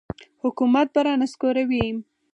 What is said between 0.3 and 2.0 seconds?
حکومت به را نسکوروي.